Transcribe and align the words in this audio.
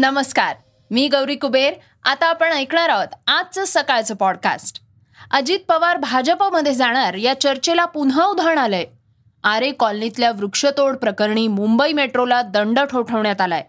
नमस्कार 0.00 0.56
मी 0.90 1.08
गौरी 1.08 1.34
कुबेर. 1.36 1.72
आता 2.04 2.26
आपण 2.26 2.52
ऐकणार 2.52 2.88
आहोत 2.88 3.06
आजचं 3.26 3.64
सकाळचं 3.66 4.14
पॉडकास्ट 4.14 4.80
अजित 5.30 5.58
पवार 5.68 5.96
भाजपमध्ये 5.96 6.74
जाणार 6.74 7.14
या 7.14 7.40
चर्चेला 7.40 7.84
पुन्हा 7.84 8.24
उधाण 8.24 8.58
आलंय. 8.58 8.84
आरे 9.44 9.72
कॉलनीतल्या 9.72 10.30
वृक्षतोड 10.30 10.96
प्रकरणी 10.96 11.48
मुंबई 11.48 11.92
मेट्रोला 11.92 12.42
दंड 12.42 12.80
ठोठवण्यात 12.80 13.40
आलाय. 13.40 13.64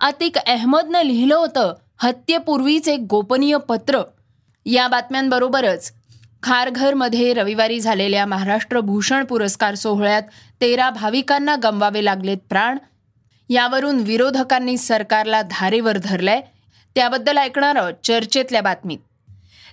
अतिक 0.00 0.38
अहमदनं 0.38 1.02
लिहिलं 1.02 1.34
होतं 1.34 1.74
हत्येपूर्वीच 1.98 2.88
एक 2.88 3.06
गोपनीय 3.10 3.56
पत्र. 3.56 4.02
या 4.66 4.88
बातम्यांबरोबरच 4.88 5.92
खारघरमध्ये 6.42 7.34
रविवारी 7.34 7.80
झालेल्या 7.80 8.26
महाराष्ट्र 8.26 8.80
भूषण 8.80 9.24
पुरस्कार 9.24 9.74
सोहळ्यात 9.74 10.22
तेरा 10.60 10.90
भाविकांना 10.90 11.56
गमवावे 11.62 12.04
लागलेत 12.04 12.38
प्राण 12.48 12.78
यावरून 13.48 14.00
विरोधकांनी 14.00 14.76
सरकारला 14.76 15.42
धारेवर 15.42 15.98
धरलंय. 15.98 16.40
त्याबद्दल 16.94 17.38
ऐकणार 17.38 17.76
आहोत 17.76 17.92
चर्चेतल्या 18.04 18.62
बातमीत. 18.62 18.98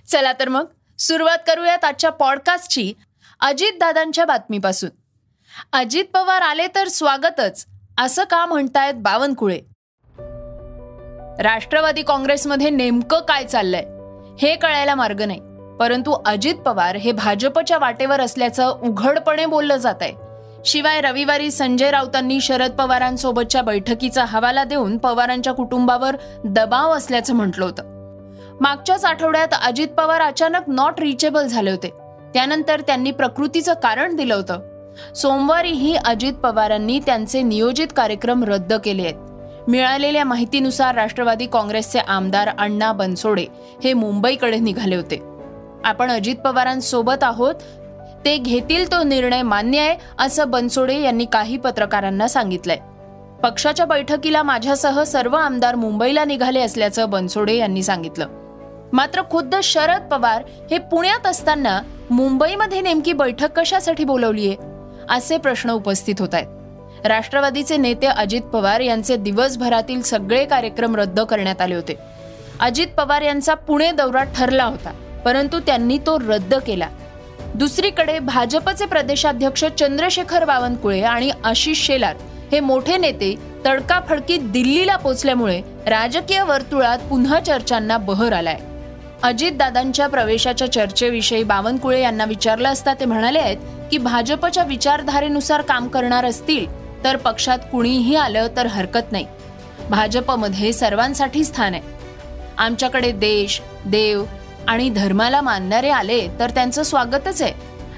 चला 0.08 0.32
तर 0.32 0.48
मग 0.48 0.66
सुरुवात 0.98 1.38
करूयात 1.46 1.84
आजच्या 1.84 2.10
पॉडकास्टची 2.10 2.92
अजितदादांच्या 3.40 4.24
बातमीपासून. 4.24 4.90
अजित 5.72 6.04
पवार 6.14 6.42
आले 6.42 6.66
तर 6.74 6.88
स्वागतच 6.88 7.66
असं 7.98 8.24
का 8.24 8.46
म्हणतायत 8.46 8.94
बावनकुळे? 8.94 9.60
राष्ट्रवादी 11.42 12.02
काँग्रेसमध्ये 12.02 12.70
नेमकं 12.70 13.20
काय 13.20 13.44
चाललंय 13.44 13.84
हे 14.46 14.56
कळायला 14.56 14.94
मार्ग 14.94 15.22
नाही. 15.22 15.40
परंतु 15.80 16.12
अजित 16.26 16.54
पवार 16.54 16.96
हे 16.96 17.12
भाजपच्या 17.12 17.78
वाटेवर 17.78 18.20
असल्याचं 18.20 18.68
उघडपणे 18.68 19.46
बोललं 19.46 19.76
जात 19.76 19.94
आहे 20.00 20.25
शिवाय 20.64 21.00
रविवारी 21.00 21.50
संजय 21.50 21.90
राऊतांनी 21.90 22.40
शरद 22.40 22.70
पवारांसोबतच्या 22.70 23.62
बैठकीचा 23.62 24.24
हवाला 24.24 24.64
देऊन 24.64 24.98
पवारांच्या 24.98 25.52
कुटुंबावर 25.52 26.16
दबाव 26.44 26.90
असल्याचं 26.90 27.34
म्हटलं 27.34 27.64
होतं. 27.64 27.82
मागच्याच 28.60 29.04
आठवड्यात 29.04 29.48
अजित 29.66 29.88
पवार 29.88 30.20
अचानक 30.20 30.62
नॉट 30.66 31.00
रिचेबल 31.00 31.46
झाले 31.46 31.70
होते. 31.70 31.90
त्यानंतर 32.34 32.80
त्यांनी 32.80 33.10
प्रकृतीचं 33.10 33.74
कारण 33.74 34.16
दिलं 34.16 34.34
होतं. 34.34 34.60
सोमवारीही 35.14 35.96
अजित 35.96 36.32
पवारांनी 36.32 36.98
त्यांचे 36.98 37.42
नियोजित 37.42 37.86
कार्यक्रम 37.96 38.44
रद्द 38.44 38.72
केले 38.72 39.02
आहेत. 39.02 39.14
मिळालेल्या 39.68 40.24
माहितीनुसार 40.24 40.94
राष्ट्रवादी 40.94 41.46
काँग्रेसचे 41.46 41.98
आमदार 41.98 42.48
अण्णा 42.58 42.92
बनसोडे 42.92 43.46
हे 43.84 43.92
मुंबईकडे 43.92 44.58
निघाले 44.58 44.96
होते. 44.96 45.22
आपण 45.84 46.10
अजित 46.10 46.36
पवारांसोबत 46.36 47.24
आहोत. 47.24 47.54
ते 48.26 48.36
घेतील 48.36 48.90
तो 48.92 49.02
निर्णय 49.02 49.42
मान्य 49.42 49.78
आहे 49.78 49.96
असं 50.18 50.50
बनसोडे 50.50 51.00
यांनी 51.00 51.24
काही 51.24 51.56
पत्रकारांना 51.56 52.26
सांगितलंय. 52.28 52.78
पक्षाच्या 53.42 53.86
बैठकीला 53.86 54.42
माझ्यासह 54.42 55.02
सर्व 55.02 55.36
आमदार 55.36 55.74
मुंबईला 55.74 56.24
निघाले 56.24 56.60
असल्याचं 56.60 57.10
बनसोडे 57.10 57.54
यांनी 57.54 57.82
सांगितलं. 57.82 58.26
मात्र 58.92 59.22
खुद्द 59.30 59.54
शरद 59.62 60.08
पवार 60.10 60.42
हे 60.70 60.78
पुण्यात 60.78 61.26
असताना 61.26 61.80
मुंबईमध्ये 62.10 62.80
नेमकी 62.80 63.12
बैठक 63.12 63.60
कशासाठी 63.60 64.04
बोलवलीये 64.04 64.56
असे 65.08 65.36
प्रश्न 65.36 65.70
उपस्थित 65.70 66.14
होत 66.18 66.34
आहेत. 66.34 67.06
राष्ट्रवादीचे 67.06 67.76
नेते 67.76 68.06
अजित 68.06 68.42
पवार 68.42 68.80
यांचे 68.80 69.16
दिवसभरातील 69.16 70.02
सगळे 70.02 70.44
कार्यक्रम 70.44 70.96
रद्द 70.96 71.20
करण्यात 71.20 71.60
आले 71.60 71.74
होते. 71.74 71.98
अजित 72.60 72.86
पवार 72.86 73.22
यांचा 73.22 73.54
पुणे 73.54 73.90
दौरा 73.92 74.24
ठरला 74.24 74.64
होता 74.64 74.92
परंतु 75.24 75.60
त्यांनी 75.60 75.98
तो 75.98 76.18
रद्द 76.18 76.54
केला. 76.54 76.88
दुसरीकडे 77.58 78.18
भाजपचे 78.18 78.86
प्रदेशाध्यक्ष 78.86 79.64
चंद्रशेखर 79.78 80.44
बावनकुळे 80.44 81.00
आणि 81.02 81.30
आशिष 81.44 81.86
शेलार 81.86 82.16
हे 82.52 82.60
मोठे 82.60 82.96
नेते 82.96 83.34
तडकाफडकी 83.66 84.36
दिल्लीला 84.36 84.96
पोचल्यामुळे 84.96 85.60
राजकीय 85.86 86.42
वर्तुळात 86.42 86.98
पुन्हा 87.10 87.40
चर्चांना 87.40 87.96
बहर 87.98 88.32
आलाय. 88.32 88.58
अजितदादांच्या 89.22 90.06
प्रवेशाच्या 90.06 90.72
चर्चेविषयी 90.72 91.42
बावनकुळे 91.44 92.02
यांना 92.02 92.24
विचारलं 92.24 92.68
असता 92.68 92.94
ते 92.94 93.04
म्हणाले 93.04 93.38
आहेत 93.38 93.56
की 93.90 93.98
भाजपच्या 93.98 94.64
विचारधारेनुसार 94.64 95.62
काम 95.62 95.88
करणार 95.88 96.24
असतील 96.24 96.66
तर 97.04 97.16
पक्षात 97.16 97.58
कुणीही 97.72 98.16
आलं 98.16 98.46
तर 98.56 98.66
हरकत 98.66 99.12
नाही. 99.12 99.26
भाजपमध्ये 99.90 100.72
सर्वांसाठी 100.72 101.44
स्थान 101.44 101.74
आहे. 101.74 101.82
आमच्याकडे 102.58 103.12
देश 103.12 103.60
देव 103.84 104.24
आणि 104.68 104.88
धर्माला 104.88 105.40
मानणारे 105.40 105.90
आले 105.90 106.28
तर 106.38 106.50
त्यांचं 106.50 106.82
स्वागतच 106.82 107.42
आहे. 107.42 107.52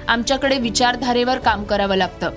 आमच्याकडे 0.07 0.57
विचारधारेवर 0.57 1.37
काम 1.37 1.63
करावं 1.63 1.95
लागतं. 1.95 2.31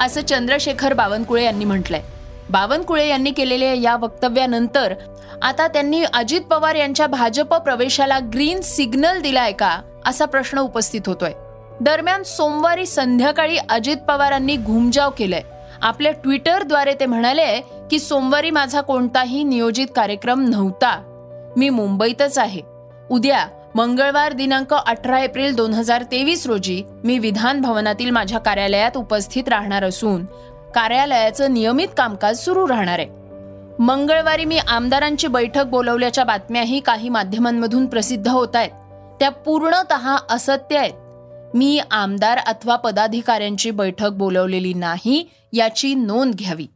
असं 0.00 0.20
चंद्रशेखर 0.20 0.92
बावनकुळे 0.92 1.44
यांनी 1.44 1.64
म्हटलंय. 1.64 2.02
बावनकुळे 2.50 3.08
यांनी 3.08 3.30
केलेल्या 3.30 3.74
या 3.74 3.96
वक्तव्यानंतर 3.96 4.94
आता 5.42 5.68
त्यांनी 5.68 6.04
अजित 6.14 6.40
पवार 6.40 6.74
यांच्या 6.74 7.06
भाजप 7.06 7.54
प्रवेशाला 7.54 8.18
ग्रीन 8.18 8.60
सिग्नल 8.60 9.20
दिलाय 9.20 9.52
का 9.52 9.80
असा 10.06 10.24
प्रश्न 10.24 10.58
उपस्थित 10.58 11.00
होतोय. 11.06 11.32
दरम्यान 11.80 12.22
सोमवारी 12.22 12.86
संध्याकाळी 12.86 13.58
अजित 13.70 13.96
पवारांनी 13.96 14.56
घुमजाव 14.56 15.10
केलंय. 15.10 15.42
आपल्या 15.82 16.12
ट्विटरद्वारे 16.12 16.94
ते 16.94 17.06
म्हणाले 17.06 17.60
की 17.90 17.98
सोमवारी 17.98 18.50
माझा 18.50 18.80
कोणताही 18.80 19.42
नियोजित 19.42 19.86
कार्यक्रम 19.96 20.48
नव्हता. 20.48 21.02
मी 21.56 21.68
मुंबईतच 21.68 22.38
आहे. 22.38 22.60
उद्या 23.10 23.46
मंगळवार 23.78 24.32
दिनांक 24.32 24.74
अठरा 24.74 25.20
एप्रिल 25.20 25.54
दोन 25.54 25.72
हजार 25.72 26.02
तेवीस 26.02 26.46
रोजी 26.46 26.82
मी 27.04 27.18
विधान 27.18 27.60
भवनातील 27.60 28.10
माझ्या 28.10 28.38
कार्यालयात 28.38 28.96
उपस्थित 28.96 29.48
राहणार 29.48 29.84
असून 29.84 30.24
कार्यालयाचं 30.74 31.54
नियमित 31.54 31.88
कामकाज 31.96 32.38
सुरू 32.38 32.68
राहणार 32.68 32.98
आहे. 32.98 33.08
मंगळवारी 33.82 34.44
मी 34.44 34.58
आमदारांची 34.58 35.26
बैठक 35.26 35.64
बोलवल्याच्या 35.64 36.24
बातम्याही 36.24 36.80
काही 36.80 37.08
माध्यमांमधून 37.08 37.86
प्रसिद्ध 37.86 38.28
होत 38.28 38.56
आहेत. 38.56 38.70
त्या 39.20 39.28
पूर्णत 39.28 39.92
असत्य 40.30 40.76
आहेत. 40.76 41.54
मी 41.54 41.80
आमदार 41.90 42.38
अथवा 42.38 42.76
पदाधिकाऱ्यांची 42.76 43.70
बैठक 43.70 44.08
बोलवलेली 44.08 44.74
नाही 44.74 45.28
याची 45.52 45.94
नोंद 45.94 46.34
घ्यावी. 46.34 46.66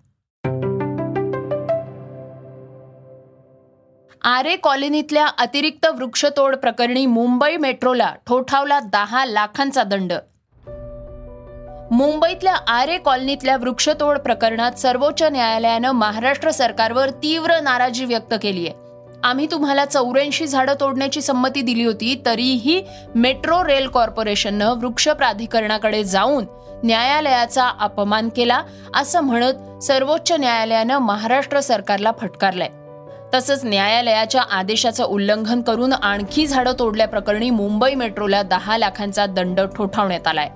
आरे 4.24 4.56
कॉलनीतल्या 4.56 5.26
अतिरिक्त 5.38 5.86
वृक्षतोड 5.86 6.56
प्रकरणी 6.56 7.06
मुंबई 7.06 7.56
मेट्रोला 7.56 8.12
ठोठावला 8.26 8.80
दहा 8.80 9.24
लाखांचा 9.26 9.82
दंड. 9.82 10.12
मुंबईतल्या 11.90 12.54
आरे 12.54 12.98
कॉलनीतल्या 12.98 13.56
वृक्षतोड 13.56 14.18
प्रकरणात 14.18 14.72
सर्वोच्च 14.72 15.22
न्यायालयानं 15.22 15.92
महाराष्ट्र 15.92 16.50
सरकारवर 16.50 17.10
तीव्र 17.10 17.60
नाराजी 17.60 18.04
व्यक्त 18.04 18.34
केली 18.42 18.66
आहे 18.68 18.80
आम्ही 19.24 19.46
तुम्हाला 19.50 19.84
चौऱ्याऐंशी 19.84 20.46
झाडं 20.46 20.74
तोडण्याची 20.80 21.20
संमती 21.20 21.62
दिली 21.62 21.84
होती 21.84 22.22
तरीही 22.26 22.82
मेट्रो 23.14 23.64
रेल 23.64 23.86
कॉर्पोरेशननं 23.86 24.74
वृक्ष 24.78 25.08
प्राधिकरणाकडे 25.08 26.04
जाऊन 26.04 26.44
न्यायालयाचा 26.84 27.68
अपमान 27.80 28.28
केला 28.28 28.62
असं 28.94 29.20
म्हणत 29.20 29.82
सर्वोच्च 29.82 30.32
न्यायालयानं 30.32 30.98
महाराष्ट्र 30.98 31.60
सरकारला 31.60 32.12
फटकारलंय. 32.20 32.68
तसंच 33.34 33.60
न्यायालयाच्या 33.64 34.42
आदेशाचं 34.42 35.04
उल्लंघन 35.04 35.60
करून 35.60 35.92
आणखी 35.92 36.46
झाडं 36.46 36.72
तोडल्याप्रकरणी 36.78 37.50
मुंबई 37.50 37.94
मेट्रोला 37.94 38.42
दहा 38.42 38.78
लाखांचा 38.78 39.26
दंड 39.26 39.60
ठोठावण्यात 39.60 40.26
आलाय. 40.26 40.50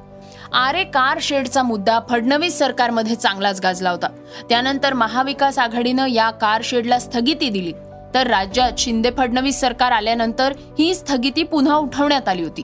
आरे 0.52 0.84
कार 0.84 1.18
शेडचा 1.20 1.62
मुद्दा 1.62 2.00
फडणवीस 2.10 2.58
सरकारमध्ये 2.58 3.14
चांगलाच 3.14 3.60
गाजला 3.60 3.90
होता. 3.90 4.08
त्यानंतर 4.48 4.94
महाविकास 4.94 5.58
आघाडीनं 5.58 6.06
या 6.06 6.30
कार 6.30 6.60
शेडला 6.64 6.98
स्थगिती 6.98 7.48
दिली. 7.48 7.72
तर 8.14 8.26
राज्यात 8.26 8.72
शिंदे 8.78 9.10
फडणवीस 9.10 9.60
सरकार 9.60 9.92
आल्यानंतर 9.92 10.52
ही 10.78 10.94
स्थगिती 10.94 11.42
पुन्हा 11.42 11.76
उठवण्यात 11.76 12.28
आली 12.28 12.42
होती. 12.42 12.62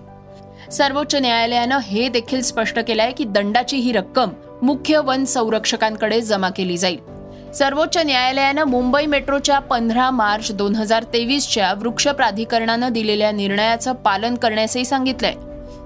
सर्वोच्च 0.73 1.15
न्यायालयानं 1.15 1.79
हे 1.79 2.09
देखील 2.09 2.41
स्पष्ट 2.41 2.79
केलंय 2.79 3.13
की 3.13 3.25
दंडाची 3.25 3.77
ही 3.77 3.93
रक्कम 3.93 4.31
मुख्य 4.63 4.99
वन 4.99 5.25
संरक्षकांकडे 5.25 6.21
जमा 6.21 6.49
केली 6.49 6.77
जाईल. 6.77 7.12
सर्वोच्च 7.55 7.97
न्यायालयानं 7.99 8.65
मुंबई 8.65 9.07
मेट्रोच्या 9.07 9.59
पंधरा 9.59 10.11
मार्च 10.11 10.53
दोन 10.53 10.77
हजार 10.77 11.03
तेवीसच्या 11.03 11.73
वृक्ष 11.73 12.09
प्राधिकरणानं 12.09 12.93
दिलेल्या 12.93 13.31
निर्णयाचं 13.31 13.93
पालन 13.93 14.35
करण्यासही 14.35 14.85
सांगितलंय. 14.85 15.35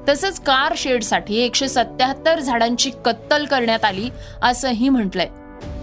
तसंच 0.08 0.40
कार 0.40 0.74
शेडसाठी 0.76 1.36
एकशे 1.36 1.68
सत्याहत्तर 1.68 2.40
झाडांची 2.40 2.90
कत्तल 3.04 3.44
करण्यात 3.44 3.84
आली 3.84 4.08
असंही 4.42 4.88
म्हटलंय. 4.88 5.26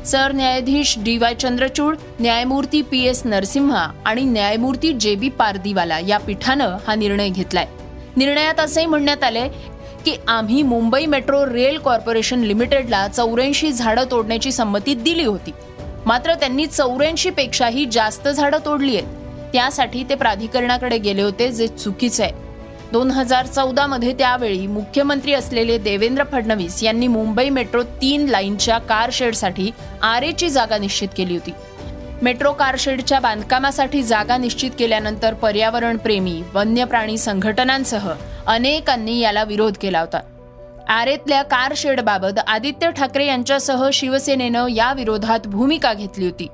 सरन्यायाधीश 0.06 0.96
डी 0.98 1.18
वाय 1.18 1.34
चंद्रचूड 1.34 1.98
न्यायमूर्ती 2.20 2.82
पी 2.82 3.04
एस 3.04 3.22
नरसिम्हा 3.26 3.88
आणि 4.06 4.24
न्यायमूर्ती 4.24 4.94
जे 4.94 5.16
बी 5.16 5.30
पारदीवाला 5.30 6.00
या 6.00 6.18
पीठानं 6.18 6.78
हा 6.88 6.96
निर्णय 6.96 7.30
घेतलाय. 7.30 7.68
निर्णयात 8.18 8.60
असंही 8.60 8.86
म्हणण्यात 8.86 9.24
आलंय 9.24 9.50
की 10.06 10.16
आम्ही 10.28 10.64
मुंबई 10.64 11.06
मेट्रो 11.06 11.46
रेल 11.46 11.78
कॉर्पोरेशन 11.78 12.40
लिमिटेडला 12.40 13.08
चौऱ्याऐंशी 13.08 13.72
झाडं 13.72 14.04
तोडण्याची 14.12 14.52
संमती 14.52 14.94
दिली 14.94 15.24
होती. 15.24 15.52
मात्र 16.06 16.34
त्यांनी 16.34 16.66
चौऱ्याऐंशी 16.68 17.30
पेक्षाही 17.30 17.86
जास्त 17.86 18.28
झाडं 18.28 18.58
तोडली 18.66 18.98
आहेत. 18.98 19.08
त्यासाठी 19.54 20.04
ते 20.04 20.16
प्राधिकरणाकडे 20.16 20.98
गेले 20.98 21.22
होते 21.22 21.52
जे 21.52 21.68
चुकीचं 21.68 22.24
आहे. 22.24 22.32
दोन 22.92 23.12
हजार 23.12 23.46
चौदा 23.46 23.88
मध्ये 23.88 24.14
त्यावेळी 24.14 24.68
मुख्यमंत्री 24.68 25.34
असलेले 25.34 25.78
देवेंद्र 25.78 26.24
फडणवीस 26.32 26.84
यांनी 26.84 27.08
मुंबई 27.08 27.50
मेट्रो 27.50 27.84
तीन 27.84 28.26
लाईनच्या 28.26 28.78
कार 28.78 29.10
शेडसाठी 29.14 29.72
आरेची 30.02 30.50
जागा 30.50 30.78
निश्चित 30.78 31.08
केली 31.18 31.34
होती. 31.34 31.52
मेट्रो 32.22 32.52
कारशेडच्या 32.52 33.20
बांधकामासाठी 33.20 34.04
जागा 34.04 34.38
निश्चित 34.38 34.72
केल्यानंतर 34.80 35.34
पर्यावरण 35.34 35.98
प्रेमी 35.98 36.42
वन्य 36.54 36.86
प्राणी 36.86 37.18
संघटनांसह 37.18 38.14
अनेकांनी 38.48 39.20
याला 39.20 39.44
विरोध 39.44 39.74
केला 39.82 40.00
होता. 40.00 40.20
आरेतल्या 40.90 41.44
कारशेडबाबत 41.44 42.40
आदित्य 42.48 42.92
ठाकरे 42.92 43.26
यांच्यासह 43.26 43.90
शिवसेनेनं 43.94 44.68
या 44.68 44.94
विरोधात 44.94 45.40
भूमिका 45.46 45.94
घेतली 45.94 46.26
होती. 46.26 46.48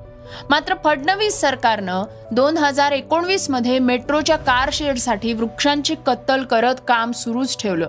मात्र 0.50 0.74
फडणवीस 0.84 1.40
सरकारनं 1.40 2.04
दोन 2.32 2.56
हजार 2.56 2.92
एकोणवीसमध्ये 2.92 3.78
मेट्रोच्या 3.78 4.36
कारशेडसाठी 4.36 5.32
वृक्षांची 5.32 5.94
कत्तल 6.06 6.44
करत 6.44 6.74
काम 6.88 7.12
सुरूच 7.12 7.62
ठेवलं. 7.62 7.86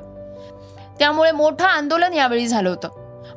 त्यामुळे 0.99 1.31
मोठं 1.31 1.65
आंदोलन 1.65 2.13
यावेळी 2.13 2.47
झालं 2.47 2.69
होतं. 2.69 2.89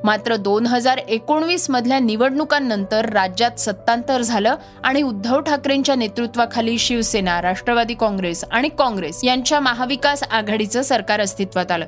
मात्र 0.04 0.36
दोन 0.36 0.66
हजार 0.66 0.98
एकोणवीस 0.98 1.70
मधल्या 1.70 1.98
निवडणुकांनंतर 1.98 3.08
राज्यात 3.08 3.60
सत्तांतर 3.60 4.20
झालं 4.20 4.56
आणि 4.84 5.02
उद्धव 5.02 5.40
ठाकरेंच्या 5.40 5.94
नेतृत्वाखाली 5.94 6.78
शिवसेना 6.78 7.42
राष्ट्रवादी 7.42 7.94
काँग्रेस 7.94 8.44
आणि 8.50 8.68
काँग्रेस 8.68 9.24
यांच्या 9.24 9.60
महाविकास 9.60 10.22
आघाडीचं 10.22 10.82
सरकार 10.82 11.20
अस्तित्वात 11.20 11.72
आलं. 11.72 11.86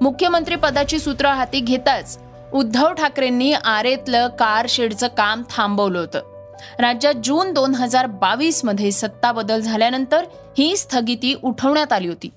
मुख्यमंत्री 0.00 0.56
पदाची 0.56 0.98
सूत्र 0.98 1.26
हाती 1.26 1.60
घेताच 1.60 2.18
उद्धव 2.54 2.92
ठाकरेंनी 2.92 3.52
आरेतलं 3.52 4.28
कार 4.28 4.66
शेडचं 4.68 5.06
काम 5.06 5.42
थांबवलं 5.56 5.98
होतं. 5.98 6.52
राज्यात 6.78 7.14
जून 7.24 7.52
दोन 7.52 7.74
हजार 7.74 8.06
बावीसमध्ये 8.06 8.92
सत्ता 8.92 9.32
बदल 9.32 9.60
झाल्यानंतर 9.60 10.24
ही 10.58 10.76
स्थगिती 10.76 11.34
उठवण्यात 11.42 11.92
आली 11.92 12.08
होती. 12.08 12.28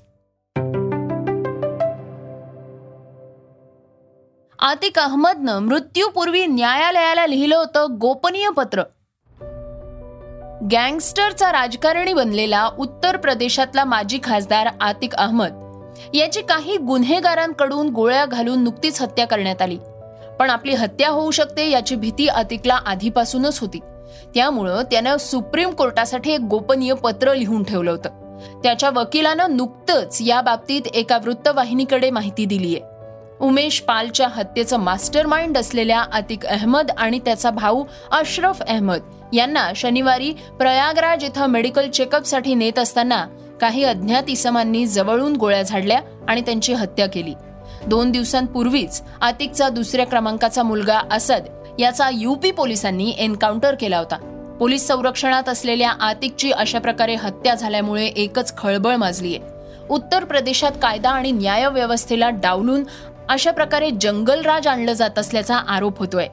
आतिक 4.60 5.00
अहमदनं 5.00 5.60
मृत्यूपूर्वी 5.60 6.46
न्यायालयाला 6.46 7.28
लिहिलं 7.28 7.56
होतं 7.56 7.88
गोपनीय 8.02 8.50
पत्र. 8.50 8.84
गँगस्टरचा 10.72 11.52
राजकारणी 11.52 12.14
बनलेला 12.14 12.70
उत्तर 12.80 13.18
प्रदेशातला 13.18 13.86
माजी 13.86 14.20
खासदार 14.24 14.68
आतिक 14.82 15.16
अहमद 15.16 15.71
याची 16.14 16.42
काही 16.42 16.78
गुन्हेगारांकडून 16.78 17.90
गोळ्या 17.90 18.26
घालून 18.26 18.64
नुकतीच 18.64 19.02
हत्या 19.02 19.28
करण्यात 19.28 19.62
आली. 19.62 19.78
पण 20.40 20.50
आपली 20.50 20.74
हत्या 20.74 21.10
होऊ 21.10 21.32
शकते 21.32 21.70
याची 21.70 21.96
भीती 21.96 22.28
अतिकला 22.28 22.74
आधीपासूनच 22.74 23.60
होती. 23.60 23.80
त्यामुळं 24.36 24.84
त्यानं 24.84 25.18
सुप्रीम 25.18 25.70
कोर्टासाठी 25.70 26.32
एक 26.32 26.40
गोपनीय 26.40 26.94
पत्र 26.94 27.34
लिहून 27.34 27.64
ठेवलं 27.64 27.92
होतं. 27.92 28.10
त्याच्या 28.64 28.90
वकिलानं 28.90 29.58
नुकतंच 29.58 30.18
या 30.22 30.42
बाबतीत 30.42 30.82
एका 30.94 31.18
वृत्तवाहिनीकडे 31.18 32.10
माहिती 32.10 32.46
दिलीय. 32.46 32.78
उमेश 33.42 33.80
पालच्या 33.80 34.28
हत्येचं 34.28 34.78
मास्टर 34.78 35.26
माइंड 35.26 35.58
असलेल्या 35.58 36.02
अतिक 36.14 36.46
अहमद 36.46 36.92
आणि 36.98 37.20
त्याचा 37.20 37.50
भाऊ 37.50 37.84
अशरफ 38.12 38.62
अहमद 38.62 39.02
यांना 39.34 39.72
शनिवारी 39.76 40.34
प्रयागराज 40.60 41.24
इथं 41.24 41.46
मेडिकल 41.46 41.90
चेकअपसाठी 41.90 42.56
नेत 42.56 42.80
असताना 42.80 43.26
काही 43.62 43.84
अज्ञात 43.84 44.24
इसमांनी 44.28 44.86
जवळून 44.86 45.36
गोळ्या 45.36 45.62
झाडल्या 45.62 46.00
आणि 46.28 46.42
त्यांची 46.42 46.74
हत्या 46.74 47.08
केली. 47.08 47.34
दोन 47.88 48.12
दिवसांपूर्वीच 48.12 49.02
आतिकचा 49.22 49.70
दुसऱ्या 49.70 50.06
क्रमांकाचा 50.06 50.64
मुलगा 50.64 51.00
असद 51.12 51.44
याचा 51.80 52.10
युपी 52.14 52.52
पोलिसांनी 52.52 53.14
एन्काउंटर 53.18 53.76
केला 53.76 53.98
होता. 53.98 54.18
पोलीस 54.60 54.88
संरक्षणात 54.88 55.50
असलेल्या 55.50 55.92
आतिकची 55.92 56.52
अशा 56.52 56.80
प्रकारे 56.80 57.16
हत्या 57.16 57.56
झाल्यामुळे 57.56 58.06
एकच 58.06 58.58
खळबळ 58.58 58.96
माजलीय. 58.96 59.38
उत्तर 59.90 60.24
प्रदेशात 60.24 60.72
कायदा 60.82 61.10
आणि 61.10 61.32
न्याय 61.32 61.68
व्यवस्थेला 61.68 62.30
डावलून 62.30 62.84
अशा 63.30 63.52
प्रकारे 63.52 63.90
जंगलराज 63.92 64.68
आणलं 64.68 64.94
जात 64.94 65.20
असल्याचा 65.20 65.56
आरोप 65.56 66.00
होतोय. 66.00 66.28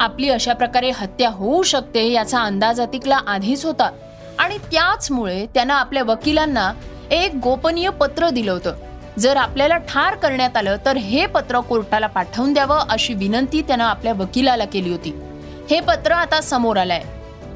आपली 0.00 0.28
अशा 0.28 0.52
प्रकारे 0.52 0.90
हत्या 0.90 1.28
होऊ 1.28 1.62
शकते 1.62 2.10
याचा 2.12 2.40
अंदाज 2.40 2.80
अतिकला 2.80 3.18
आधीच 3.26 3.64
होता. 3.64 3.90
आणि 4.38 4.58
त्याचमुळे 4.58 5.46
त्यानं 5.46 5.74
आपल्या 5.74 6.02
वकिलांना 6.02 6.72
एक 7.10 7.34
गोपनीय 7.42 7.90
पत्र 7.90 8.30
दिलं 8.30 8.52
होतं. 8.52 8.74
जर 9.18 9.36
आपल्याला 9.36 9.76
ठार 9.76 10.14
करण्यात 10.14 10.56
आलं 10.56 10.76
तर 10.84 10.96
हे 10.96 11.26
पत्र 11.26 11.60
कोर्टाला 11.60 12.06
पाठवून 12.06 12.52
द्यावं 12.52 12.78
अशी 12.90 13.14
विनंती 13.14 13.62
त्यानं 13.62 13.84
आपल्या 13.84 14.12
वकिलाला 14.12 14.64
केली 14.64 14.90
होती. 14.90 15.20
हे 15.70 15.80
पत्र 15.80 16.12
आता 16.12 16.40
समोर 16.40 16.76
आलंय. 16.76 17.02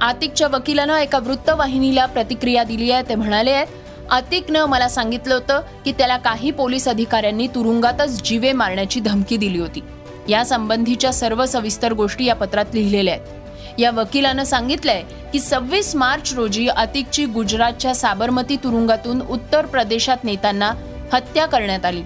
आतिकच्या 0.00 0.48
वकिलानं 0.48 0.96
एका 0.96 1.18
वृत्तवाहिनीला 1.18 2.06
प्रतिक्रिया 2.06 2.64
दिली 2.64 2.90
आहे. 2.90 3.02
ते 3.08 3.14
म्हणाले 3.14 3.50
आहेत 3.50 3.66
अतिकनं 4.10 4.66
मला 4.66 4.88
सांगितलं 4.88 5.34
होतं 5.34 5.60
की 5.84 5.92
त्याला 5.92 6.16
काही 6.16 6.50
पोलीस 6.50 6.88
अधिकाऱ्यांनी 6.88 7.46
तुरुंगातच 7.46 8.22
जीवे 8.22 8.52
मारण्याची 8.52 9.00
धमकी 9.00 9.36
दिली 9.36 9.58
होती. 9.58 9.80
या 10.28 10.44
संबंधीच्या 10.44 11.12
सर्व 11.12 11.46
सविस्तर 11.46 11.92
गोष्टी 11.92 12.24
या 12.24 12.34
पत्रात 12.34 12.64
लिहिलेल्या 12.74 13.14
आहेत. 13.14 13.39
या 13.78 13.90
वकिलानं 13.90 14.44
सांगितलंय 14.44 15.02
की 15.32 15.40
सव्वीस 15.40 15.96
मार्च 15.96 16.34
रोजी 16.34 16.68
अतिकची 16.68 17.26
गुजरातच्या 17.26 17.94
साबरमती 17.94 18.56
तुरुंगातून 18.56 19.22
उत्तर 19.22 19.66
प्रदेशात 19.66 20.16
नेताना 20.24 20.72
हत्या 21.12 21.46
करण्यात 21.46 21.84
आली. 21.84 22.02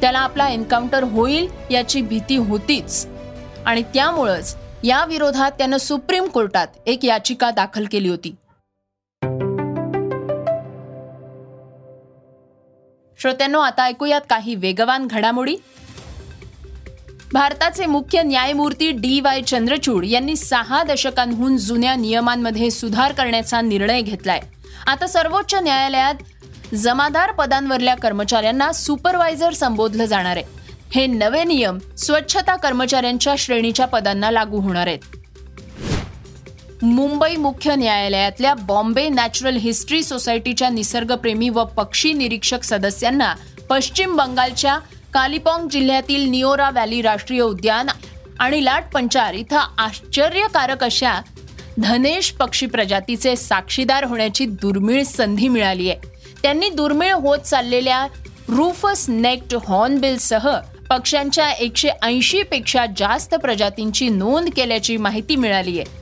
त्याला 0.00 0.18
आपला 0.18 0.48
एन्काउंटर 0.48 1.02
होईल 1.02 1.48
याची 1.70 2.02
भीती 2.02 2.36
होतीच. 2.36 3.06
आणि 3.66 3.82
त्यामुळंच 3.82 4.56
या 4.84 5.04
विरोधात 5.04 5.52
त्यानं 5.52 5.76
सुप्रीम 5.76 6.24
कोर्टात 6.24 6.66
एक 6.86 7.04
याचिका 7.04 7.50
दाखल 7.50 7.86
केली 7.92 8.08
होती. 8.08 8.34
श्रोत्यांनो 13.20 13.60
आता 13.60 13.82
ऐकूयात 13.82 14.20
काही 14.30 14.54
वेगवान 14.54 15.06
घडामोडी. 15.06 15.56
भारताचे 17.32 17.86
मुख्य 17.86 18.22
न्यायमूर्ती 18.22 18.90
डी 18.90 19.20
वाय 19.20 19.42
चंद्रचूड 19.42 20.04
यांनी 20.04 20.36
सहा 20.36 20.82
दशकांहून 20.82 21.56
जुन्या 21.56 21.94
नियमांमध्ये 21.94 22.70
सुधार 22.70 23.12
करण्याचा 23.12 23.60
निर्णय 23.60 24.00
घेतलाय. 24.00 24.40
आता 24.86 25.06
सर्वोच्च 25.06 25.54
न्यायालयात 25.54 26.14
जमादार 26.74 27.32
पदांवरल्या 27.32 27.94
कर्मचाऱ्यांना 27.94 28.72
सुपरवायझर 28.72 29.52
संबोधलं 29.52 30.04
जाणार 30.04 30.36
आहे. 30.36 30.44
हे 30.94 31.06
नवे 31.06 31.44
नियम 31.44 31.78
स्वच्छता 31.98 32.56
कर्मचाऱ्यांच्या 32.56 33.34
श्रेणीच्या 33.38 33.86
पदांना 33.86 34.30
लागू 34.30 34.60
होणार 34.60 34.86
आहेत. 34.86 34.98
मुंबई 36.82 37.36
मुख्य 37.36 37.74
न्यायालयातल्या 37.76 38.54
बॉम्बे 38.54 39.08
नॅचरल 39.08 39.56
हिस्ट्री 39.56 40.02
सोसायटीच्या 40.02 40.68
निसर्गप्रेमी 40.68 41.48
व 41.48 41.64
पक्षी 41.64 42.12
निरीक्षक 42.12 42.62
सदस्यांना 42.62 43.34
पश्चिम 43.70 44.16
बंगालच्या 44.16 44.78
कालिपॉंग 45.14 45.68
जिल्ह्यातील 45.68 46.28
निओरा 46.30 46.68
व्हॅली 46.70 47.00
राष्ट्रीय 47.02 47.40
उद्यान 47.40 47.88
आणि 48.38 48.64
लाट 48.64 48.92
पंचार 48.92 49.34
इथं 49.34 49.74
आश्चर्यकारक 49.78 50.84
अशा 50.84 51.20
धनेश 51.78 52.30
पक्षी 52.30 52.66
प्रजातीचे 52.66 53.34
साक्षीदार 53.36 54.04
होण्याची 54.04 54.44
दुर्मिळ 54.62 55.02
संधी 55.02 55.48
मिळाली 55.48 55.90
आहे. 55.90 56.08
त्यांनी 56.42 56.68
दुर्मिळ 56.68 57.12
होत 57.12 57.38
चाललेल्या 57.38 58.06
रूफस 58.48 59.08
नेक्ट 59.08 59.54
हॉर्नबिलसह 59.68 60.48
पक्ष्यांच्या 60.90 61.50
एकशे 61.52 61.90
ऐंशी 62.02 62.42
पेक्षा 62.42 62.84
जास्त 62.96 63.34
प्रजातींची 63.34 64.08
नोंद 64.08 64.48
केल्याची 64.56 64.96
माहिती 64.96 65.36
मिळाली 65.36 65.78
आहे. 65.80 65.98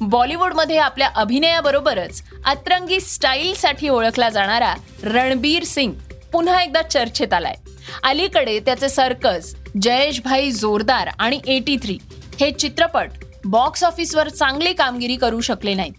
बॉलिवूडमध्ये 0.00 0.78
आपल्या 0.78 1.08
अभिनयाबरोबरच 1.14 2.22
अतरंगी 2.44 3.00
स्टाईलसाठी 3.00 3.88
ओळखला 3.88 4.28
जाणारा 4.30 4.74
रणबीर 5.02 5.64
सिंग 5.64 5.92
पुन्हा 6.34 6.60
एकदा 6.62 6.80
चर्चेत 6.82 7.32
आलाय. 7.32 7.54
अलीकडे 8.04 8.58
त्याचे 8.60 8.88
सर्कस 8.88 9.54
जयेश 9.82 10.20
भाई 10.24 10.50
जोरदार 10.50 11.08
आणि 11.18 11.40
एटी 11.46 11.76
थ्री 11.76 11.98
हे 12.40 12.50
चित्रपट 12.50 13.10
बॉक्स 13.44 13.84
ऑफिसवर 13.84 14.28
चांगली 14.28 14.72
कामगिरी 14.72 15.16
करू 15.16 15.40
शकले 15.40 15.74
नाहीत. 15.74 15.92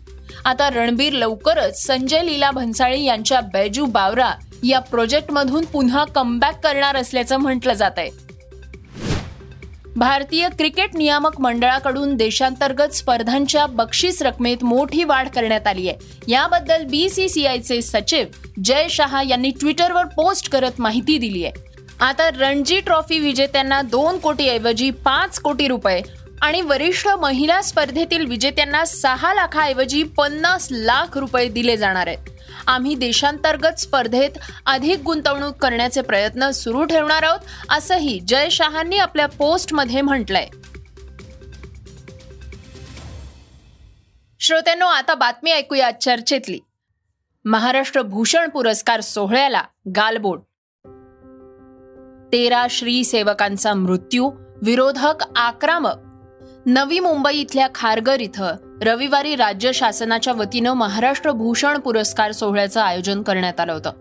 आता 0.45 0.69
रणबीर 0.69 1.13
लवकरच 1.13 1.85
संजय 1.85 2.21
लीला 2.23 2.51
भन्साळी 2.51 3.03
यांच्या 3.03 3.39
बैजू 3.53 3.85
बावरा 3.85 4.31
या 4.63 4.79
प्रोजेक्टमधून 4.79 5.65
पुन्हा 5.65 6.03
कमबॅक 6.05 6.59
करणार 6.63 6.95
असल्याचं 6.95 7.37
म्हटलं 7.37 7.73
जात 7.73 7.97
आहे 7.97 8.09
भारतीय 9.97 10.47
क्रिकेट 10.49 10.95
नियामक 10.95 11.39
मंडळाकडून 11.39 12.15
देशांतर्गत 12.15 12.93
स्पर्धांच्या 12.93 13.65
बक्षीस 13.65 14.21
रकमेत 14.21 14.63
मोठी 14.63 15.03
वाढ 15.03 15.27
करण्यात 15.27 15.67
आली 15.67 15.87
आहे. 15.89 16.21
याबद्दल 16.27 16.83
बीसीसीआयचे 16.83 17.81
सचिव 17.81 18.25
जय 18.63 18.87
शहा 18.89 19.23
यांनी 19.23 19.49
ट्विटरवर 19.49 20.05
पोस्ट 20.05 20.49
करत 20.49 20.79
माहिती 20.79 21.17
दिली 21.17 21.45
आहे. 21.45 21.53
आता 21.99 22.29
रणजी 22.29 22.79
ट्रॉफी 22.79 23.19
विजेत्यांना 23.19 23.81
दोन 23.81 24.17
कोटी 24.17 24.49
ऐवजी 24.49 24.89
पाच 24.89 25.39
कोटी 25.39 25.67
रुपये 25.67 26.01
आणि 26.41 26.61
वरिष्ठ 26.61 27.07
महिला 27.07 27.61
स्पर्धेतील 27.61 28.25
विजेत्यांना 28.25 28.85
सहा 28.85 29.33
लाखाऐवजी 29.33 30.03
पन्नास 30.03 30.67
लाख 30.71 31.17
रुपये 31.17 31.47
दिले 31.47 31.77
जाणार 31.77 32.07
आहेत. 32.07 32.34
आम्ही 32.67 32.95
देशांतर्गत 32.95 33.79
स्पर्धेत 33.79 34.29
अधिक 34.65 34.99
गुंतवणूक 34.99 35.55
करण्याचे 35.55 36.01
प्रयत्न 36.01 36.51
सुरू 36.51 36.85
ठेवणार 36.85 37.23
आहोत 37.23 37.39
असंही 37.69 38.19
जय 38.19 38.49
शहांनी 38.49 38.97
आपल्या 38.97 39.25
पोस्टमध्ये 39.25 40.01
म्हटलंय. 40.01 40.47
श्रोत्यांनो 44.39 44.85
आता 44.85 45.15
बातमी 45.15 45.51
ऐकूया 45.51 45.91
चर्चेतली. 45.91 46.59
महाराष्ट्र 47.45 48.01
भूषण 48.01 48.49
पुरस्कार 48.49 49.01
सोहळ्याला 49.01 49.61
गालबोट. 49.95 50.39
तेरा 52.33 52.67
श्री 52.69 53.03
सेवकांचा 53.03 53.73
मृत्यू 53.73 54.31
विरोधक 54.61 55.15
आक्रमक. 55.35 55.95
नवी 56.65 56.99
मुंबई 56.99 57.37
इथल्या 57.37 57.67
खारगर 57.75 58.19
इथं 58.19 58.55
रविवारी 58.81 59.35
राज्य 59.35 59.71
शासनाच्या 59.73 60.33
वतीनं 60.33 60.73
महाराष्ट्र 60.73 61.31
भूषण 61.31 61.79
पुरस्कार 61.79 62.31
सोहळ्याचं 62.31 62.81
आयोजन 62.81 63.21
करण्यात 63.21 63.59
आलं 63.59 63.73
होतं. 63.73 63.91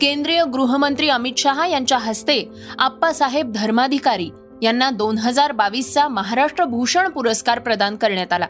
केंद्रीय 0.00 0.44
गृहमंत्री 0.44 1.08
अमित 1.08 1.32
शहा 1.38 1.66
यांच्या 1.66 1.98
हस्ते 1.98 2.48
आप्पासाहेब 2.78 3.52
धर्माधिकारी 3.52 4.30
यांना 4.62 4.90
दोन 4.90 5.18
हजार 5.18 5.52
बावीसचा 5.52 6.08
महाराष्ट्र 6.08 6.64
भूषण 6.64 7.08
पुरस्कार 7.08 7.58
प्रदान 7.58 7.96
करण्यात 7.96 8.32
आला. 8.32 8.46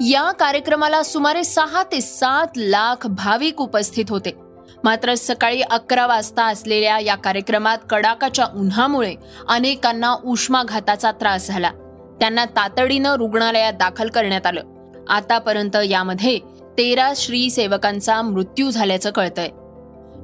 या 0.00 0.30
कार्यक्रमाला 0.30 1.02
सुमारे 1.02 1.44
सहा 1.44 1.82
ते 1.82 2.00
सात 2.00 2.46
लाख 2.56 3.06
भाविक 3.06 3.60
उपस्थित 3.60 4.04
होते. 4.08 4.36
मात्र 4.84 5.14
सकाळी 5.14 5.60
अकरा 5.60 6.06
वाजता 6.06 6.44
असलेल्या 6.44 6.98
या 6.98 7.14
कार्यक्रमात 7.14 7.78
कडाकाच्या 7.90 8.46
उन्हामुळे 8.54 9.14
अनेकांना 9.48 10.14
उष्माघाताचा 10.24 11.12
त्रास 11.12 11.48
झाला. 11.48 11.70
त्यांना 12.20 12.44
तातडीनं 12.44 13.14
रुग्णालयात 13.14 13.72
दाखल 13.72 14.08
करण्यात 14.08 14.46
आलं. 14.46 14.62
आतापर्यंत 15.08 15.76
यामध्ये 15.84 16.38
तेरा 16.78 17.12
श्री 17.16 17.50
सेवकांचा 17.50 18.22
मृत्यू 18.22 18.70
झाल्याचं 18.70 19.10
कळतंय. 19.10 19.48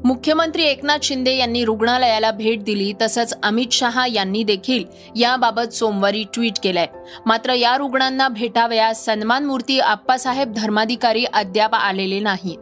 मुख्यमंत्री 0.04 0.62
एकनाथ 0.62 0.98
शिंदे 1.02 1.36
यांनी 1.36 1.64
रुग्णालयाला 1.64 2.30
भेट 2.30 2.62
दिली 2.64 2.92
तसंच 3.02 3.34
अमित 3.42 3.66
शहा 3.72 4.06
यांनी 4.06 4.42
देखील 4.42 4.84
याबाबत 5.16 5.72
सोमवारी 5.72 6.24
ट्विट 6.34 6.52
केलंय. 6.62 6.86
मात्र 7.26 7.52
या 7.52 7.76
रुग्णांना 7.76 8.28
भेटावयास 8.28 9.04
सन्मान 9.04 9.44
मूर्ती 9.44 9.80
आप्पासाहेब 9.80 10.52
धर्माधिकारी 10.52 11.24
अद्याप 11.24 11.74
आलेले 11.74 12.20
नाहीत. 12.20 12.58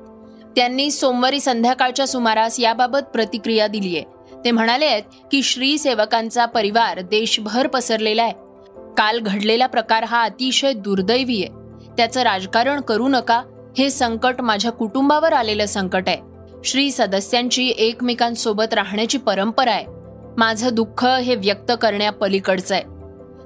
त्यांनी 0.57 0.91
सोमवारी 0.91 1.41
संध्याकाळच्या 1.41 2.07
सुमारास 2.07 2.61
याबाबत 2.61 2.99
प्रतिक्रिया 2.99 3.67
दिली 3.67 3.97
आहे 3.97 4.05
ते 4.45 4.51
म्हणाले 4.51 4.87
आहेत 4.87 5.03
की 5.33 5.43
श्री 5.43 5.79
सेवकांचा 5.79 6.45
परिवार 6.45 7.01
देशभर 7.01 7.67
पसरलेला 7.67 8.23
आहे. 8.23 8.33
काल 8.99 9.19
घडलेला 9.19 9.67
प्रकार 9.67 10.05
हा 10.05 10.23
अतिशय 10.23 10.73
दुर्दैवी 10.73 11.45
आहे. 11.45 11.60
त्याचं 12.01 12.23
राजकारण 12.23 12.81
करू 12.81 13.09
नका 13.09 13.43
हे 13.79 13.91
संकट 13.91 14.41
माझ्या 14.41 14.73
कुटुंबावर 14.73 15.33
आलेलं 15.33 15.67
संकट 15.67 16.03
आहे. 16.07 16.17
श्री 16.65 16.91
सदस्यांची 16.91 17.75
एकमेकांसोबत 17.79 18.75
राहण्याची 18.75 19.19
परंपरा 19.19 19.71
आहे. 19.71 19.85
माझं 20.37 20.69
दुःख 20.73 21.05
हे 21.05 21.35
व्यक्त 21.35 21.73
करण्यापलीकडचं 21.83 22.75
आहे. 22.75 22.85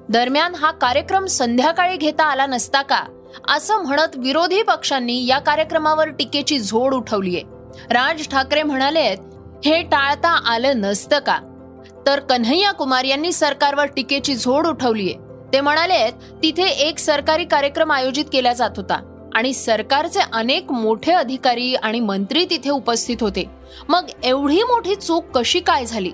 दरम्यान 0.08 0.54
हा 0.54 0.70
कार्यक्रम 0.70 1.26
संध्याकाळी 1.26 1.96
घेता 1.96 2.24
आला 2.24 2.46
नसता 2.46 2.82
का? 2.82 3.02
असं 3.48 3.76
म्हणत 3.76 4.16
विरोधी 4.16 4.62
पक्षांनी 4.62 5.26
या 5.26 5.38
कार्यक्रमावर 5.38 6.08
टीकेची 6.08 6.58
झोड 6.58 6.94
उठवलीये 6.94 7.42
राज 7.90 8.28
ठाकरे 8.28 8.62
म्हणाले 8.62 9.14
हे 9.64 9.82
टाळता 9.82 10.30
आलं 10.30 10.80
नसतं 10.80 11.18
का? 11.18 11.38
तर 12.06 12.20
कन्हैया 12.20 12.72
कुमार 12.72 13.04
यांनी 13.04 13.32
सरकारवर 13.32 13.86
टीकेची 13.86 14.34
झोड 14.34 14.66
उठवलीय 14.66 15.23
ते 15.54 15.60
म्हणाले 15.60 16.10
तिथे 16.42 16.62
एक 16.62 16.98
सरकारी 16.98 17.44
कार्यक्रम 17.44 17.92
आयोजित 17.92 18.24
केला 18.32 18.52
जात 18.52 18.70
होता 18.76 19.30
आणि 19.34 19.52
सरकारचे 19.52 20.20
अनेक 20.32 20.70
मोठे 20.72 21.12
अधिकारी 21.12 21.74
आणि 21.74 22.00
मंत्री 22.00 22.44
तिथे 22.44 22.70
उपस्थित 22.70 23.16
होते. 23.20 23.44
मग 23.88 24.06
एवढी 24.24 24.62
मोठी 24.62 24.94
चूक 24.94 25.24
कशी 25.34 25.60
काय 25.60 25.84
झाली? 25.84 26.10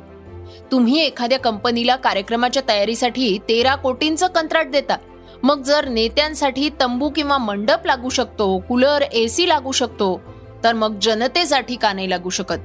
तुम्ही 0.72 0.98
एखाद्या 1.00 1.38
कंपनीला 1.38 1.96
कार्यक्रमाच्या 1.96 2.62
तयारीसाठी 2.68 3.38
तेरा 3.48 3.74
कोटींचं 3.74 4.26
कंत्राट 4.26 4.70
देता. 4.70 4.96
मग 5.42 5.62
जर 5.62 5.88
नेत्यांसाठी 5.88 6.68
तंबू 6.80 7.08
किंवा 7.08 7.38
मंडप 7.38 7.86
लागू 7.86 8.08
शकतो 8.08 8.58
कूलर 8.58 9.02
एसी 9.02 9.48
लागू 9.48 9.72
शकतो 9.72 10.20
तर 10.64 10.72
मग 10.72 10.98
जनतेसाठी 11.02 11.76
का 11.76 11.92
नाही 11.92 12.10
लागू 12.10 12.30
शकत? 12.30 12.58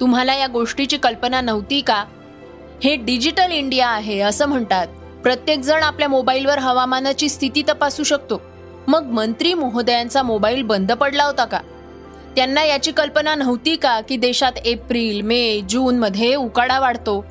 तुम्हाला 0.00 0.34
या 0.34 0.46
गोष्टीची 0.46 0.96
कल्पना 0.96 1.40
नव्हती 1.40 1.80
का? 1.80 2.04
हे 2.84 2.96
डिजिटल 2.96 3.52
इंडिया 3.52 3.88
आहे 3.88 4.18
असं 4.20 4.46
म्हणतात. 4.46 4.86
प्रत्येक 5.22 5.60
जण 5.60 5.82
आपल्या 5.82 6.08
मोबाईलवर 6.08 6.58
हवामानाची 6.58 7.28
स्थिती 7.28 7.62
तपासू 7.68 8.02
शकतो. 8.02 8.42
मग 8.88 9.04
मंत्री 9.04 9.54
महोदयांचा 9.54 10.22
मोबाईल 10.22 10.62
बंद 10.62 10.92
पडला 10.92 11.24
होता 11.24 11.44
का? 11.44 11.60
त्यांना 12.36 12.64
याची 12.64 12.92
कल्पना 12.92 13.34
नव्हती 13.34 13.76
का 13.76 14.00
की 14.00 14.16
देशात 14.16 14.52
एप्रिल 14.64 15.20
मे 15.20 15.60
जून 15.68 15.98
मध्ये 15.98 16.34
उकाडा 16.34 16.80
वाढतो? 16.80 17.24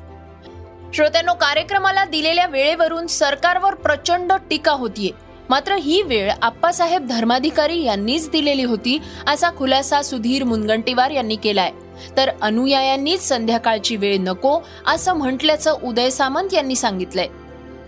श्रोत्यांनो 0.94 1.34
कार्यक्रमाला 1.34 2.04
दिलेल्या 2.04 2.46
वेळेवरून 2.46 3.06
सरकारवर 3.06 3.74
प्रचंड 3.74 4.32
टीका 4.50 4.72
होतीये. 4.72 5.10
मात्र 5.50 5.74
ही 5.74 6.02
वेळ 6.02 6.32
आप्पासाहेब 6.42 7.06
धर्माधिकारी 7.06 7.84
यांनीच 7.84 8.30
दिलेली 8.30 8.64
होती 8.64 8.98
असा 9.26 9.50
खुलासा 9.50 10.02
सुधीर 10.02 10.44
मुनगंटीवार 10.44 11.10
यांनी 11.10 11.36
केलाय. 11.36 11.70
तर 12.16 12.30
अनुयायांनीच 12.42 13.28
संध्याकाळची 13.28 13.96
वेळ 13.96 14.16
नको 14.20 14.60
असं 14.86 15.12
म्हटल्याचं 15.12 15.74
उदय 15.82 16.10
सामंत 16.10 16.54
यांनी 16.54 16.74
सांगितलंय. 16.74 17.26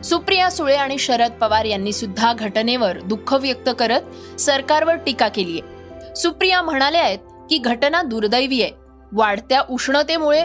सुप्रिया 0.04 0.50
सुळे 0.50 0.76
आणि 0.76 0.98
शरद 0.98 1.32
पवार 1.32 1.64
यांनी 1.64 1.92
सुद्धा 1.92 2.32
घटनेवर 2.32 3.00
दुःख 3.00 3.32
व्यक्त 3.32 3.70
करत 3.78 4.40
सरकारवर 4.40 4.96
टीका 4.96 5.28
केली 5.28 5.60
आहे 5.60 6.14
सुप्रिया 6.16 6.62
म्हणाले 6.62 6.98
आहेत 6.98 7.18
की 7.50 7.58
घटना 7.58 8.02
दुर्दैवी 8.02 8.62
आहे. 8.62 8.70
वाढत्या 9.12 9.62
उष्णतेमुळे 9.70 10.44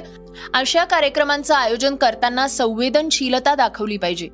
अशा 0.53 0.83
कार्यक्रमांचं 0.83 1.55
आयोजन 1.55 1.95
करताना 1.95 2.47
संवेदनशीलता 2.47 3.55
दाखवली 3.55 3.97
पाहिजे. 3.97 4.29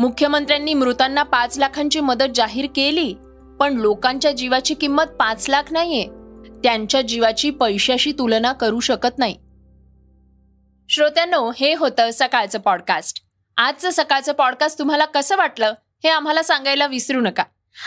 मुख्यमंत्र्यांनी 0.00 0.74
मृतांना 0.74 1.22
पाच 1.22 1.58
लाखांची 1.58 2.00
मदत 2.00 2.32
जाहीर 2.34 2.66
केली 2.76 3.14
पण 3.60 3.76
लोकांच्या 3.76 4.32
जीवाची 4.32 4.74
किंमत 4.74 5.04
पाच 5.04 5.48
लाख 5.48 5.72
नाहीये. 5.72 6.06
त्यांच्या 6.62 7.02
जीवाची 7.02 7.50
पैशाशी 7.50 8.12
तुलना 8.12 8.52
करू 8.52 8.80
शकत 8.80 9.18
नाही. 9.18 9.36
श्रोत्यांनो 10.88 11.50
हे 11.60 11.74
होतं 11.74 12.10
सकाळचं 12.12 12.58
पॉडकास्ट 12.58 13.25
आजचं 13.56 13.90
सकाळचं 13.90 14.32
पॉडकास्ट 14.32 14.78
तुम्हाला 14.78 15.04
कसं 15.04 15.36
वाटलं 15.36 15.74
हे 16.04 16.08
आम्हाला 16.08 16.42
सांगायला 16.42 16.86
विसरू 16.86 17.20
नका. 17.20 17.42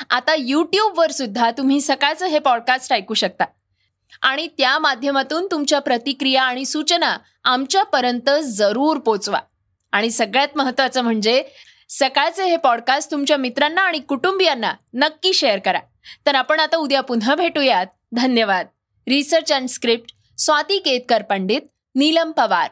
आता 0.10 0.36
यूट्यूबवर 0.38 1.12
सुद्धा 1.12 1.52
तुम्ही 1.52 1.82
सकाळचं 1.82 2.26
हे 2.26 2.40
पॉडकास्ट 2.40 2.94
ऐकू 2.94 3.14
शकता. 3.14 3.44
आणि 4.22 4.48
त्या 4.48 4.80
माध्यमातून 4.80 5.48
तुमच्या 5.52 5.80
प्रतिक्रिया 5.80 6.44
आणि 6.44 6.66
सूचना 6.66 7.18
आमच्यापर्यंत 7.44 8.30
जरूर 8.44 8.98
पोचवा. 8.98 9.40
आणि 9.92 10.12
सगळ्यात 10.12 10.48
महत्वाचं 10.56 11.02
म्हणजे 11.02 11.44
सकाळचे 11.90 12.44
हे 12.44 12.58
पॉडकास्ट 12.58 13.12
तुमच्या 13.12 13.38
मित्रांना 13.38 13.82
आणि 13.82 14.00
कुटुंबियांना 14.00 14.74
नक्की 14.94 15.34
शेअर 15.34 15.60
करा. 15.60 15.80
तर 16.26 16.36
आपण 16.36 16.60
आता 16.60 16.78
उद्या 16.78 17.02
पुन्हा 17.02 17.36
भेटूयात. 17.36 17.86
धन्यवाद. 18.12 18.68
Research 19.08 19.52
and 19.52 19.68
script 19.68 20.14
Swati 20.38 20.80
Ketkar 20.80 21.22
Pandit 21.22 21.62
Neelam 21.96 22.32
Pawar. 22.32 22.72